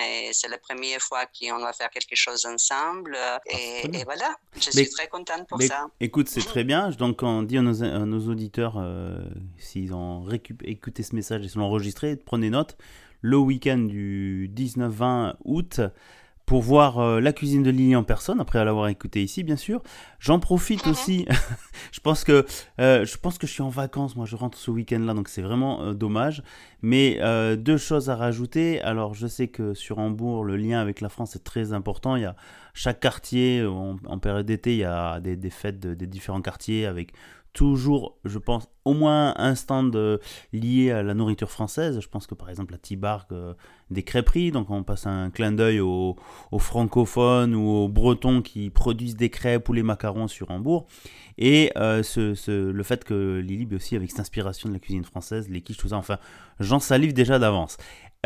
et 0.00 0.32
c'est 0.32 0.48
la 0.48 0.58
première 0.58 1.00
fois 1.00 1.26
qu'on 1.26 1.58
va 1.58 1.72
faire 1.72 1.90
quelque 1.90 2.16
chose 2.16 2.46
ensemble. 2.52 3.16
Ah, 3.16 3.40
et, 3.50 4.04
voilà, 4.04 4.34
je 4.56 4.70
suis 4.70 4.90
très 4.90 5.08
contente 5.08 5.46
pour 5.48 5.60
ça. 5.62 5.88
Écoute, 6.00 6.28
c'est 6.28 6.44
très 6.44 6.64
bien. 6.64 6.90
Donc, 6.90 7.22
on 7.22 7.42
dit 7.42 7.58
à 7.58 7.62
nos, 7.62 8.28
auditeurs, 8.28 8.76
euh, 8.78 9.20
s'ils 9.58 9.94
ont 9.94 10.26
écouté 10.64 11.02
ce 11.02 11.14
message 11.14 11.44
et 11.44 11.48
se 11.48 11.58
l'ont 11.58 11.66
enregistré, 11.66 12.16
prenez 12.16 12.50
note. 12.50 12.76
Le 13.22 13.36
week-end 13.36 13.78
du 13.78 14.50
19-20 14.54 15.34
août, 15.44 15.80
pour 16.50 16.62
voir 16.62 16.98
euh, 16.98 17.20
la 17.20 17.32
cuisine 17.32 17.62
de 17.62 17.70
Lily 17.70 17.94
en 17.94 18.02
personne, 18.02 18.40
après 18.40 18.64
l'avoir 18.64 18.88
écouté 18.88 19.22
ici, 19.22 19.44
bien 19.44 19.54
sûr. 19.54 19.84
J'en 20.18 20.40
profite 20.40 20.84
mhm. 20.84 20.90
aussi. 20.90 21.24
je, 21.92 22.00
pense 22.00 22.24
que, 22.24 22.44
euh, 22.80 23.04
je 23.04 23.16
pense 23.18 23.38
que 23.38 23.46
je 23.46 23.52
suis 23.52 23.62
en 23.62 23.68
vacances, 23.68 24.16
moi 24.16 24.26
je 24.26 24.34
rentre 24.34 24.58
ce 24.58 24.72
week-end-là, 24.72 25.14
donc 25.14 25.28
c'est 25.28 25.42
vraiment 25.42 25.80
euh, 25.80 25.92
dommage. 25.94 26.42
Mais 26.82 27.20
deux 27.56 27.76
choses 27.76 28.10
à 28.10 28.16
rajouter. 28.16 28.80
Alors 28.80 29.14
je 29.14 29.28
sais 29.28 29.46
que 29.46 29.74
sur 29.74 29.98
Hambourg, 29.98 30.42
le 30.42 30.56
lien 30.56 30.80
avec 30.80 31.00
la 31.00 31.08
France 31.08 31.36
est 31.36 31.44
très 31.44 31.72
important. 31.72 32.16
Il 32.16 32.22
y 32.22 32.24
a 32.24 32.34
chaque 32.74 32.98
quartier, 32.98 33.64
en, 33.64 34.18
période 34.18 34.46
d'été, 34.46 34.72
il 34.72 34.78
y 34.78 34.84
a 34.84 35.20
des, 35.20 35.36
des 35.36 35.50
fêtes 35.50 35.78
des 35.78 36.06
différents 36.06 36.40
quartiers 36.40 36.86
avec 36.86 37.12
toujours, 37.52 38.18
je 38.24 38.38
pense, 38.38 38.68
au 38.84 38.92
moins 38.92 39.34
un 39.36 39.54
stand 39.54 39.94
euh, 39.96 40.18
lié 40.52 40.90
à 40.90 41.02
la 41.02 41.14
nourriture 41.14 41.50
française. 41.50 42.00
Je 42.00 42.08
pense 42.08 42.26
que 42.26 42.34
par 42.34 42.50
exemple 42.50 42.74
à 42.74 42.78
Tibarg, 42.78 43.26
euh, 43.32 43.54
des 43.90 44.02
crêperies, 44.02 44.52
donc 44.52 44.70
on 44.70 44.82
passe 44.82 45.06
un 45.06 45.30
clin 45.30 45.52
d'œil 45.52 45.80
aux, 45.80 46.16
francophones 46.58 47.54
ou 47.54 47.68
aux 47.68 47.88
bretons 47.88 48.42
qui 48.42 48.70
produisent 48.70 49.16
des 49.16 49.30
crêpes 49.30 49.68
ou 49.68 49.72
les 49.72 49.82
macarons 49.82 50.28
sur 50.28 50.50
Hambourg. 50.50 50.86
Et 51.38 51.72
euh, 51.76 52.02
ce, 52.02 52.70
le 52.70 52.82
fait 52.82 53.04
que 53.04 53.38
Lily, 53.38 53.68
aussi 53.74 53.96
avec 53.96 54.10
cette 54.10 54.20
inspiration 54.20 54.68
de 54.68 54.74
la 54.74 54.80
cuisine 54.80 55.04
française, 55.04 55.48
les 55.48 55.60
quiches, 55.60 55.78
tout 55.78 55.88
ça, 55.88 55.96
enfin, 55.96 56.18
j'en 56.60 56.80
salive 56.80 57.12
déjà 57.12 57.38
d'avance. 57.38 57.76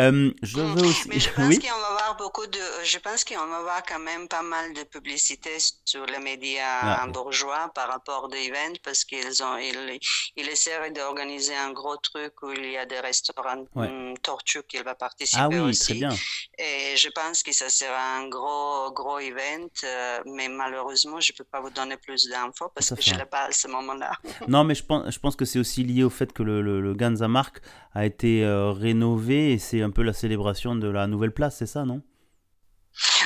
Euh, 0.00 0.32
je 0.42 0.58
veux 0.58 0.86
aussi... 0.86 1.08
Mais 1.08 1.20
je 1.20 1.30
pense 1.34 1.58
qu'on 1.58 1.66
va 1.66 1.93
beaucoup 2.16 2.46
de, 2.46 2.58
je 2.84 2.98
pense 2.98 3.24
qu'on 3.24 3.46
va 3.46 3.58
avoir 3.58 3.82
quand 3.82 3.98
même 3.98 4.28
pas 4.28 4.42
mal 4.42 4.72
de 4.74 4.82
publicité 4.84 5.56
sur 5.84 6.06
les 6.06 6.18
médias 6.18 6.80
ah. 6.82 7.06
bourgeois 7.06 7.70
par 7.74 7.88
rapport 7.88 8.24
aux 8.24 8.34
events 8.34 8.78
parce 8.82 9.04
qu'ils 9.04 9.42
ont, 9.42 9.56
ils, 9.58 9.98
ils 10.36 10.48
essaient 10.48 10.90
d'organiser 10.90 11.54
un 11.56 11.72
gros 11.72 11.96
truc 11.96 12.32
où 12.42 12.52
il 12.52 12.72
y 12.72 12.76
a 12.76 12.86
des 12.86 13.00
restaurants 13.00 13.64
ouais. 13.74 14.14
Tortues 14.22 14.62
qu'il 14.68 14.82
va 14.82 14.94
participer 14.94 15.42
ah 15.42 15.48
oui, 15.48 15.58
aussi. 15.58 15.84
Très 15.84 15.94
bien. 15.94 16.10
Et 16.58 16.96
je 16.96 17.08
pense 17.08 17.42
que 17.42 17.52
ça 17.52 17.68
sera 17.68 18.16
un 18.18 18.28
gros, 18.28 18.92
gros 18.92 19.18
event, 19.18 19.68
euh, 19.84 20.20
mais 20.26 20.48
malheureusement, 20.48 21.20
je 21.20 21.32
peux 21.32 21.44
pas 21.44 21.60
vous 21.60 21.70
donner 21.70 21.96
plus 21.96 22.28
d'infos 22.28 22.70
parce 22.74 22.90
que 22.94 23.02
je 23.02 23.14
l'ai 23.14 23.26
pas 23.26 23.46
à 23.46 23.52
ce 23.52 23.68
moment-là. 23.68 24.12
non, 24.48 24.64
mais 24.64 24.74
je 24.74 24.84
pense, 24.84 25.10
je 25.12 25.18
pense 25.18 25.36
que 25.36 25.44
c'est 25.44 25.58
aussi 25.58 25.82
lié 25.84 26.04
au 26.04 26.10
fait 26.10 26.32
que 26.32 26.42
le, 26.42 26.62
le, 26.62 26.80
le 26.80 26.94
Ganza 26.94 27.28
Mark 27.28 27.60
a 27.94 28.04
été 28.04 28.44
euh, 28.44 28.72
rénové 28.72 29.52
et 29.52 29.58
c'est 29.58 29.82
un 29.82 29.90
peu 29.90 30.02
la 30.02 30.12
célébration 30.12 30.74
de 30.74 30.88
la 30.88 31.06
nouvelle 31.06 31.32
place, 31.32 31.56
c'est 31.56 31.66
ça, 31.66 31.84
non? 31.84 32.02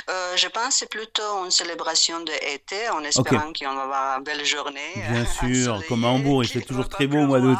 Euh, 0.08 0.36
je 0.36 0.48
pense 0.48 0.76
c'est 0.76 0.88
plutôt 0.88 1.44
une 1.44 1.50
célébration 1.50 2.20
d'été 2.20 2.88
en 2.92 3.02
espérant 3.02 3.52
qu'on 3.52 3.74
va 3.74 3.82
avoir 3.82 4.18
une 4.18 4.24
belle 4.24 4.44
journée. 4.44 4.94
Bien 5.10 5.24
sûr, 5.54 5.82
comme 5.88 6.04
à 6.04 6.08
Hambourg, 6.08 6.44
il 6.44 6.48
fait 6.48 6.62
toujours 6.62 6.88
très 6.88 7.06
beau 7.06 7.18
au 7.18 7.26
mois 7.26 7.40
d'août. 7.40 7.58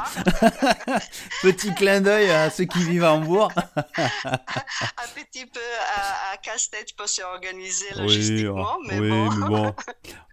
petit 1.42 1.74
clin 1.74 2.00
d'œil 2.00 2.30
à 2.30 2.50
ceux 2.50 2.64
qui 2.64 2.82
vivent 2.84 3.04
à 3.04 3.12
Hambourg. 3.12 3.52
un 3.76 5.08
petit 5.14 5.46
peu 5.46 5.60
à, 5.96 6.36
casse-tête 6.38 6.94
pour 6.96 7.08
s'organiser 7.08 7.86
logistiquement, 7.96 8.76
oui, 8.80 8.86
mais 8.88 9.00
oui, 9.00 9.08
bon. 9.08 9.30
Mais 9.30 9.48
bon. 9.48 9.74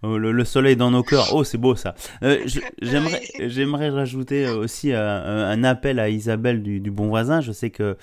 Oh, 0.02 0.18
le, 0.18 0.44
soleil 0.44 0.76
dans 0.76 0.90
nos 0.90 1.02
cœurs, 1.02 1.34
oh 1.34 1.44
c'est 1.44 1.58
beau 1.58 1.76
ça. 1.76 1.94
Euh, 2.22 2.46
j'aimerais, 2.80 3.22
j'aimerais 3.40 3.90
rajouter 3.90 4.48
aussi 4.48 4.92
un, 4.92 5.64
appel 5.64 5.98
à 5.98 6.08
Isabelle 6.08 6.62
du, 6.62 6.80
du, 6.80 6.90
Bon 6.90 7.08
Voisin. 7.08 7.40
Je 7.40 7.52
sais 7.52 7.70
que 7.70 7.96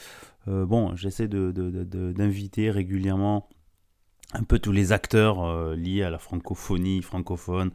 euh, 0.48 0.66
bon, 0.66 0.96
j'essaie 0.96 1.28
d'inviter 1.28 2.68
de, 2.68 2.72
régulièrement 2.72 3.48
un 4.34 4.44
peu 4.44 4.60
tous 4.60 4.72
les 4.72 4.92
acteurs 4.92 5.44
euh, 5.44 5.76
liés 5.76 6.04
à 6.04 6.10
la 6.10 6.18
francophonie 6.18 7.02
francophone, 7.02 7.72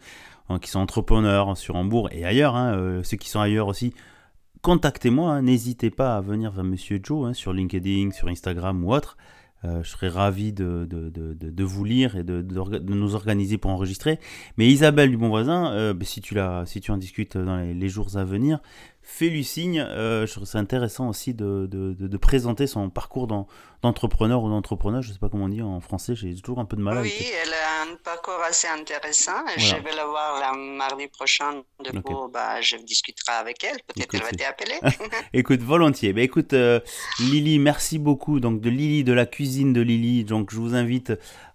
hein, 0.48 0.58
qui 0.58 0.70
sont 0.70 0.80
entrepreneurs 0.80 1.56
sur 1.56 1.76
Hambourg 1.76 2.08
et 2.12 2.24
ailleurs, 2.24 2.56
hein, 2.56 2.74
euh, 2.74 3.02
ceux 3.02 3.16
qui 3.16 3.28
sont 3.28 3.40
ailleurs 3.40 3.68
aussi. 3.68 3.94
Contactez-moi, 4.62 5.32
hein, 5.32 5.42
n'hésitez 5.42 5.90
pas 5.90 6.16
à 6.16 6.20
venir 6.20 6.50
vers 6.50 6.64
Monsieur 6.64 7.00
Joe 7.02 7.36
sur 7.36 7.52
LinkedIn, 7.52 8.10
sur 8.10 8.28
Instagram 8.28 8.84
ou 8.84 8.92
autre. 8.92 9.16
je 9.62 9.88
serais 9.88 10.08
ravi 10.08 10.52
de, 10.52 10.86
de, 10.88 11.64
vous 11.64 11.84
lire 11.84 12.16
et 12.16 12.24
de, 12.24 12.42
nous 12.92 13.14
organiser 13.14 13.56
pour 13.56 13.70
enregistrer. 13.70 14.18
Mais 14.56 14.66
Isabelle 14.66 15.10
du 15.10 15.16
Bon 15.16 15.28
Voisin, 15.28 15.94
bah, 15.94 16.04
si, 16.04 16.20
tu 16.20 16.36
si 16.66 16.80
tu 16.80 16.90
en 16.90 16.96
discutes 16.96 17.36
dans 17.36 17.58
les 17.58 17.88
jours 17.88 18.16
à 18.16 18.24
venir, 18.24 18.60
fais-lui 19.08 19.42
signe. 19.42 19.80
Euh, 19.80 20.26
je 20.26 20.32
trouve 20.34 20.44
ça 20.44 20.58
intéressant 20.58 21.08
aussi 21.08 21.32
de, 21.32 21.66
de, 21.66 21.94
de, 21.94 22.16
présenter 22.18 22.66
son 22.66 22.90
parcours 22.90 23.26
d'entrepreneur 23.82 24.42
ou 24.42 24.50
d'entrepreneur. 24.50 25.00
Je 25.00 25.08
ne 25.08 25.12
sais 25.14 25.18
pas 25.18 25.30
comment 25.30 25.46
on 25.46 25.48
dit 25.48 25.62
en 25.62 25.80
français, 25.80 26.14
j'ai 26.14 26.34
toujours 26.36 26.58
un 26.58 26.66
peu 26.66 26.76
de 26.76 26.82
mal 26.82 26.98
Oui, 26.98 27.14
elle 27.42 27.52
a 27.52 27.90
un 27.90 27.96
parcours 28.04 28.38
assez 28.46 28.68
intéressant. 28.68 29.46
Je 29.56 29.76
vais 29.76 29.96
la 29.96 30.04
voir 30.04 30.54
le 30.54 30.76
mardi 30.76 31.08
prochain. 31.08 31.62
Du 31.82 32.02
coup, 32.02 32.28
bah, 32.32 32.60
je 32.60 32.76
discuterai 32.76 33.32
avec 33.32 33.64
elle. 33.64 33.78
Peut-être 33.86 34.10
qu'elle 34.10 34.20
va 34.20 34.30
t'appeler. 34.30 34.78
écoute, 35.32 35.62
volontiers. 35.62 36.12
Bah, 36.12 36.20
écoute, 36.20 36.52
euh, 36.52 36.78
Lily, 37.18 37.58
merci 37.58 37.98
beaucoup. 37.98 38.40
Donc, 38.40 38.60
de 38.60 38.68
Lily, 38.68 39.04
de 39.04 39.14
la 39.14 39.24
cuisine 39.24 39.72
de 39.72 39.80
Lily. 39.80 40.24
Donc, 40.24 40.52
je 40.52 40.56
vous 40.56 40.74
invite. 40.74 41.12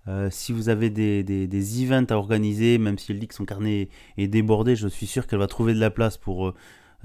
Euh, 0.10 0.28
si 0.30 0.52
vous 0.52 0.68
avez 0.68 0.90
des, 0.90 1.24
des, 1.24 1.48
des, 1.48 1.84
events 1.84 2.08
à 2.10 2.16
organiser, 2.16 2.78
même 2.78 2.98
si 2.98 3.14
elle 3.14 3.20
dit 3.20 3.28
que 3.30 3.36
son 3.36 3.46
carnet 3.46 3.88
est 4.18 4.28
débordé, 4.28 4.76
je 4.76 4.90
suis 4.90 5.08
sûr 5.08 5.28
qu'elle 5.28 5.40
va 5.40 5.48
trouver 5.48 5.74
de 5.74 5.80
la 5.80 5.92
place 5.92 6.18
pour 6.18 6.54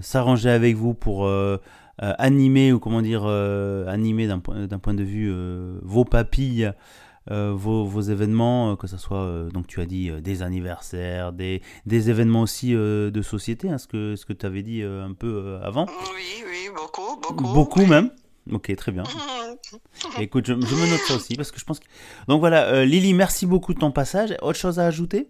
s'arranger 0.00 0.50
avec 0.50 0.76
vous 0.76 0.95
pour 0.95 1.26
euh, 1.26 1.59
euh, 2.02 2.12
animer 2.19 2.73
ou 2.73 2.78
comment 2.78 3.02
dire 3.02 3.23
euh, 3.25 3.87
animer 3.87 4.26
d'un 4.26 4.38
point, 4.38 4.67
point 4.67 4.95
de 4.95 5.05
vue 5.05 5.33
vos 5.83 6.05
papilles. 6.05 6.73
Vos, 7.31 7.85
vos, 7.85 8.00
événements, 8.00 8.75
que 8.76 8.87
ce 8.87 8.97
soit, 8.97 9.50
donc 9.52 9.67
tu 9.67 9.83
as 9.83 9.85
dit 9.85 10.11
des 10.23 10.40
anniversaires, 10.40 11.35
des, 11.35 11.61
des 11.85 12.09
événements 12.09 12.40
aussi 12.40 12.73
de 12.73 13.21
société, 13.23 13.69
hein, 13.69 13.76
ce 13.76 13.87
que, 13.87 14.17
ce 14.17 14.25
que 14.25 14.33
tu 14.33 14.47
avais 14.47 14.62
dit 14.62 14.83
un 14.83 15.12
peu 15.12 15.59
avant. 15.62 15.85
Oui, 15.85 16.43
oui, 16.47 16.71
beaucoup, 16.75 17.21
beaucoup. 17.21 17.52
Beaucoup 17.52 17.85
même 17.85 18.11
Ok, 18.50 18.75
très 18.76 18.93
bien. 18.93 19.02
Écoute, 20.19 20.47
je, 20.47 20.55
je, 20.55 20.75
me 20.75 20.90
note 20.90 21.00
ça 21.00 21.17
aussi 21.17 21.35
parce 21.35 21.50
que 21.50 21.61
je 21.61 21.67
pense 21.67 21.81
que... 21.81 21.85
Donc 22.28 22.40
voilà, 22.40 22.87
Lily, 22.87 23.12
merci 23.12 23.45
beaucoup 23.45 23.75
de 23.75 23.78
ton 23.78 23.90
passage. 23.90 24.35
Autre 24.40 24.59
chose 24.59 24.78
à 24.78 24.87
ajouter? 24.87 25.28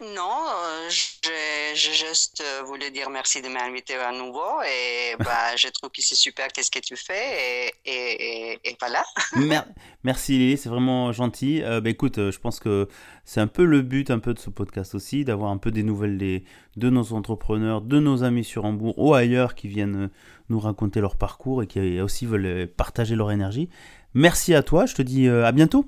Non, 0.00 0.46
je 0.88 1.28
je 1.74 1.90
juste 1.90 2.42
euh, 2.42 2.62
voulais 2.62 2.90
dire 2.90 3.10
merci 3.10 3.42
de 3.42 3.48
m'inviter 3.48 3.94
à 3.94 4.12
nouveau 4.12 4.62
et 4.62 5.16
bah, 5.24 5.56
je 5.56 5.68
trouve 5.68 5.90
que 5.90 6.02
c'est 6.02 6.14
super 6.14 6.48
qu'est-ce 6.48 6.70
que 6.70 6.78
tu 6.78 6.96
fais 6.96 7.72
et, 7.84 8.60
et, 8.64 8.76
voilà. 8.80 9.04
merci 10.04 10.38
Lily, 10.38 10.56
c'est 10.56 10.68
vraiment 10.68 11.12
gentil. 11.12 11.62
Euh, 11.62 11.80
bah, 11.80 11.90
écoute, 11.90 12.18
euh, 12.18 12.30
je 12.30 12.38
pense 12.38 12.60
que 12.60 12.88
c'est 13.24 13.40
un 13.40 13.46
peu 13.46 13.64
le 13.64 13.82
but 13.82 14.10
un 14.10 14.18
peu 14.18 14.34
de 14.34 14.38
ce 14.38 14.50
podcast 14.50 14.94
aussi, 14.94 15.24
d'avoir 15.24 15.50
un 15.50 15.58
peu 15.58 15.70
des 15.70 15.82
nouvelles 15.82 16.18
des, 16.18 16.44
de 16.76 16.90
nos 16.90 17.12
entrepreneurs, 17.12 17.80
de 17.80 17.98
nos 17.98 18.22
amis 18.22 18.44
sur 18.44 18.64
Hambourg 18.64 18.98
ou 18.98 19.14
ailleurs 19.14 19.54
qui 19.54 19.68
viennent 19.68 20.10
nous 20.48 20.60
raconter 20.60 21.00
leur 21.00 21.16
parcours 21.16 21.62
et 21.62 21.66
qui 21.66 22.00
aussi 22.00 22.26
veulent 22.26 22.66
partager 22.68 23.16
leur 23.16 23.30
énergie. 23.30 23.68
Merci 24.14 24.54
à 24.54 24.62
toi, 24.62 24.86
je 24.86 24.94
te 24.94 25.02
dis 25.02 25.28
à 25.28 25.52
bientôt. 25.52 25.84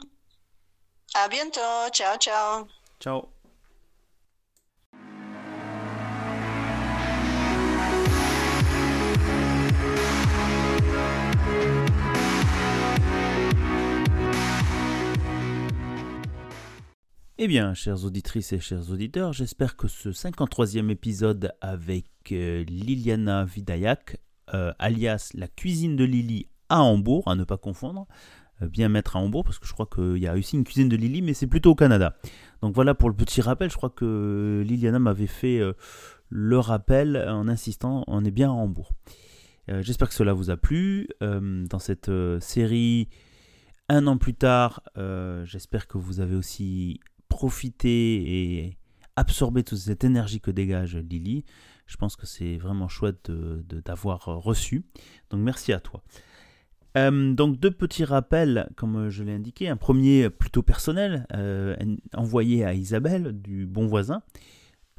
À 1.14 1.28
bientôt, 1.28 1.60
ciao 1.92 2.16
ciao. 2.18 2.66
Ciao. 3.00 3.39
Eh 17.42 17.49
bien, 17.49 17.73
chères 17.73 18.04
auditrices 18.04 18.52
et 18.52 18.61
chers 18.61 18.90
auditeurs, 18.90 19.32
j'espère 19.32 19.75
que 19.75 19.88
ce 19.88 20.11
53e 20.11 20.90
épisode 20.90 21.54
avec 21.62 22.04
euh, 22.32 22.64
Liliana 22.64 23.47
Vidayak, 23.47 24.20
euh, 24.52 24.75
alias 24.78 25.30
la 25.32 25.49
cuisine 25.49 25.97
de 25.97 26.04
Lily 26.04 26.49
à 26.68 26.82
Hambourg, 26.82 27.28
à 27.28 27.37
ne 27.37 27.44
pas 27.44 27.56
confondre, 27.56 28.06
euh, 28.61 28.68
bien 28.68 28.90
mettre 28.90 29.16
à 29.16 29.20
Hambourg, 29.20 29.44
parce 29.44 29.59
que 29.59 29.66
je 29.66 29.73
crois 29.73 29.87
qu'il 29.87 30.18
y 30.18 30.26
a 30.26 30.35
aussi 30.35 30.54
une 30.54 30.64
cuisine 30.64 30.90
de 30.90 30.97
Lily, 30.97 31.23
mais 31.23 31.32
c'est 31.32 31.47
plutôt 31.47 31.70
au 31.70 31.75
Canada. 31.75 32.14
Donc 32.61 32.75
voilà 32.75 32.92
pour 32.92 33.09
le 33.09 33.16
petit 33.16 33.40
rappel, 33.40 33.70
je 33.70 33.76
crois 33.78 33.88
que 33.88 34.62
Liliana 34.66 34.99
m'avait 34.99 35.26
fait 35.26 35.62
le 36.28 36.59
rappel 36.59 37.16
en 37.16 37.49
insistant, 37.49 38.04
on 38.06 38.23
est 38.23 38.30
bien 38.30 38.50
à 38.50 38.52
Hambourg. 38.52 38.92
j'espère 39.66 40.11
que 40.11 40.14
cela 40.14 40.35
vous 40.35 40.50
a 40.50 40.59
plu. 40.59 41.09
dans 41.23 41.78
cette 41.78 42.11
série 42.40 43.09
Un 43.88 44.06
an 44.09 44.18
plus 44.18 44.35
tard, 44.35 44.82
j'espère 45.44 45.87
que 45.87 45.97
vous 45.97 46.20
avez 46.20 46.37
aussi 46.37 47.00
profité 47.30 48.58
et 48.58 48.76
absorbé 49.16 49.62
toute 49.62 49.78
cette 49.78 50.04
énergie 50.04 50.40
que 50.40 50.50
dégage 50.50 50.96
Lily. 50.96 51.44
Je 51.87 51.96
pense 51.96 52.14
que 52.16 52.26
c'est 52.26 52.58
vraiment 52.58 52.88
chouette 52.88 53.30
d'avoir 53.30 54.26
reçu. 54.26 54.84
Donc 55.30 55.40
merci 55.40 55.72
à 55.72 55.80
toi. 55.80 56.02
Euh, 56.96 57.34
donc 57.34 57.58
deux 57.58 57.70
petits 57.70 58.04
rappels, 58.04 58.68
comme 58.76 59.08
je 59.08 59.22
l'ai 59.22 59.32
indiqué. 59.32 59.68
Un 59.68 59.76
premier 59.76 60.30
plutôt 60.30 60.62
personnel, 60.62 61.26
euh, 61.32 61.76
envoyé 62.14 62.64
à 62.64 62.75
Isabelle 62.75 63.32
du 63.40 63.66
Bon 63.66 63.87
Voisin, 63.87 64.22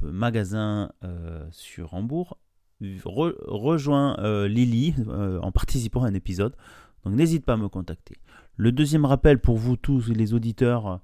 magasin 0.01 0.91
euh, 1.03 1.45
sur 1.51 1.93
Hambourg. 1.93 2.37
rejoins 2.81 4.17
Lily 4.47 4.95
en 5.07 5.51
participant 5.51 6.03
à 6.03 6.07
un 6.07 6.13
épisode. 6.13 6.55
Donc 7.03 7.13
n'hésite 7.15 7.45
pas 7.45 7.53
à 7.53 7.57
me 7.57 7.69
contacter. 7.69 8.15
Le 8.55 8.71
deuxième 8.71 9.05
rappel 9.05 9.39
pour 9.39 9.57
vous 9.57 9.75
tous 9.75 10.09
les 10.09 10.33
auditeurs 10.33 10.99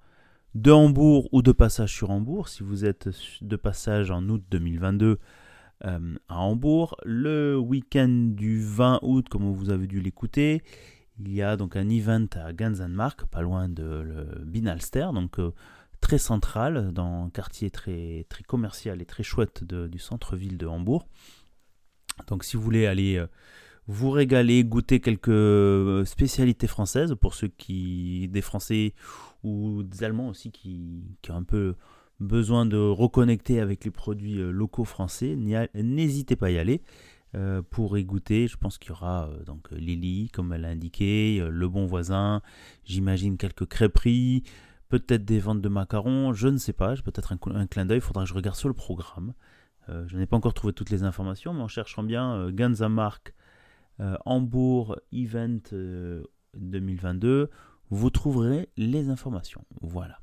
de 0.55 0.71
Hambourg 0.71 1.29
ou 1.31 1.41
de 1.41 1.51
passage 1.51 1.93
sur 1.93 2.09
Hambourg, 2.09 2.47
si 2.47 2.63
vous 2.63 2.85
êtes 2.85 3.09
de 3.41 3.55
passage 3.55 4.11
en 4.11 4.27
août 4.29 4.43
2022 4.49 5.19
euh, 5.85 6.15
à 6.27 6.39
Hambourg. 6.39 6.95
Le 7.05 7.57
week-end 7.57 8.31
du 8.33 8.61
20 8.61 8.99
août, 9.03 9.29
comme 9.29 9.51
vous 9.51 9.69
avez 9.69 9.87
dû 9.87 10.01
l'écouter, 10.01 10.63
il 11.19 11.33
y 11.33 11.41
a 11.41 11.57
donc 11.57 11.75
un 11.75 11.89
event 11.89 12.27
à 12.33 12.53
Ganzenmark, 12.53 13.25
pas 13.27 13.41
loin 13.41 13.69
de 13.69 14.43
Binalster, 14.45 15.09
donc 15.13 15.39
euh, 15.39 15.53
très 16.01 16.17
central, 16.17 16.91
dans 16.93 17.25
un 17.25 17.29
quartier 17.29 17.69
très, 17.69 18.25
très 18.29 18.43
commercial 18.43 19.01
et 19.01 19.05
très 19.05 19.23
chouette 19.23 19.63
du 19.63 19.99
centre-ville 19.99 20.57
de 20.57 20.65
Hambourg. 20.65 21.07
Donc 22.27 22.43
si 22.43 22.57
vous 22.57 22.63
voulez 22.63 22.87
aller 22.87 23.17
euh, 23.17 23.27
vous 23.87 24.11
régaler, 24.11 24.63
goûter 24.65 24.99
quelques 24.99 26.05
spécialités 26.05 26.67
françaises, 26.67 27.15
pour 27.19 27.33
ceux 27.33 27.47
qui, 27.47 28.27
des 28.27 28.41
Français 28.41 28.93
ou 29.43 29.83
des 29.83 30.03
Allemands 30.03 30.27
aussi 30.27 30.51
qui, 30.51 31.03
ont 31.29 31.35
un 31.35 31.43
peu 31.43 31.75
besoin 32.19 32.65
de 32.65 32.77
reconnecter 32.77 33.61
avec 33.61 33.85
les 33.85 33.91
produits 33.91 34.39
euh, 34.39 34.51
locaux 34.51 34.85
français, 34.85 35.35
n'hésitez 35.75 36.35
pas 36.35 36.47
à 36.47 36.49
y 36.49 36.57
aller 36.57 36.81
euh, 37.35 37.61
pour 37.61 37.97
y 37.97 38.03
goûter. 38.03 38.47
Je 38.47 38.57
pense 38.57 38.79
qu'il 38.79 38.89
y 38.89 38.91
aura 38.91 39.27
euh, 39.27 39.43
donc 39.43 39.69
Lily, 39.71 40.29
comme 40.33 40.51
elle 40.51 40.61
l'a 40.61 40.69
indiqué, 40.69 41.45
Le 41.49 41.69
Bon 41.69 41.85
Voisin, 41.85 42.41
j'imagine 42.83 43.37
quelques 43.37 43.67
crêperies, 43.67 44.43
peut-être 44.89 45.25
des 45.25 45.39
ventes 45.39 45.61
de 45.61 45.69
macarons, 45.69 46.33
je 46.33 46.47
ne 46.47 46.57
sais 46.57 46.73
pas, 46.73 46.95
peut-être 46.95 47.33
un, 47.33 47.67
clin 47.67 47.85
d'œil, 47.85 47.99
il 47.99 48.01
faudra 48.01 48.23
que 48.23 48.29
je 48.29 48.33
regarde 48.33 48.57
sur 48.57 48.67
le 48.67 48.73
programme. 48.73 49.33
je 49.87 50.17
n'ai 50.17 50.25
pas 50.25 50.35
encore 50.35 50.53
trouvé 50.53 50.73
toutes 50.73 50.89
les 50.89 51.03
informations, 51.03 51.53
mais 51.53 51.61
en 51.61 51.67
cherchant 51.67 52.03
bien 52.03 52.49
Ganzamark 52.51 53.33
Hambourg 54.25 54.95
Event 55.11 55.59
2022, 56.55 57.49
vous 57.89 58.09
trouverez 58.09 58.69
les 58.77 59.09
informations. 59.09 59.63
Voilà. 59.81 60.19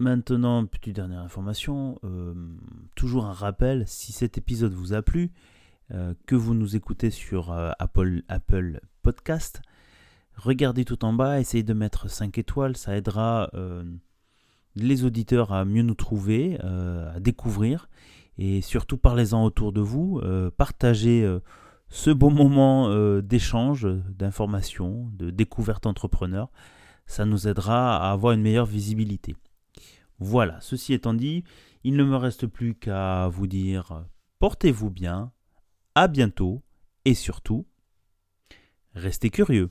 Maintenant, 0.00 0.64
petite 0.64 0.96
dernière 0.96 1.20
information, 1.20 1.98
euh, 2.04 2.32
toujours 2.94 3.26
un 3.26 3.34
rappel, 3.34 3.84
si 3.86 4.12
cet 4.12 4.38
épisode 4.38 4.72
vous 4.72 4.94
a 4.94 5.02
plu, 5.02 5.30
euh, 5.90 6.14
que 6.26 6.34
vous 6.34 6.54
nous 6.54 6.74
écoutez 6.74 7.10
sur 7.10 7.52
euh, 7.52 7.72
Apple, 7.78 8.22
Apple 8.28 8.80
Podcast, 9.02 9.60
regardez 10.36 10.86
tout 10.86 11.04
en 11.04 11.12
bas, 11.12 11.38
essayez 11.38 11.62
de 11.62 11.74
mettre 11.74 12.08
5 12.08 12.38
étoiles, 12.38 12.78
ça 12.78 12.96
aidera 12.96 13.50
les 14.74 15.04
auditeurs 15.04 15.52
à 15.52 15.66
mieux 15.66 15.82
nous 15.82 15.94
trouver, 15.94 16.58
à 16.60 17.20
découvrir, 17.20 17.90
et 18.40 18.62
surtout 18.62 18.96
parlez-en 18.96 19.44
autour 19.44 19.70
de 19.72 19.82
vous, 19.82 20.20
partagez 20.56 21.38
ce 21.88 22.10
beau 22.10 22.30
moment 22.30 23.20
d'échange, 23.20 23.86
d'information, 24.08 25.10
de 25.12 25.28
découverte 25.28 25.86
entrepreneur, 25.86 26.50
ça 27.04 27.26
nous 27.26 27.46
aidera 27.46 27.98
à 27.98 28.12
avoir 28.12 28.32
une 28.32 28.40
meilleure 28.40 28.64
visibilité. 28.64 29.36
Voilà, 30.18 30.58
ceci 30.62 30.94
étant 30.94 31.12
dit, 31.12 31.44
il 31.84 31.96
ne 31.96 32.04
me 32.04 32.16
reste 32.16 32.46
plus 32.46 32.74
qu'à 32.74 33.28
vous 33.28 33.46
dire 33.46 34.06
portez-vous 34.38 34.90
bien, 34.90 35.32
à 35.94 36.08
bientôt 36.08 36.62
et 37.04 37.14
surtout, 37.14 37.66
restez 38.94 39.28
curieux. 39.28 39.70